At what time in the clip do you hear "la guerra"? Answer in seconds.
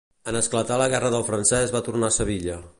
0.83-1.13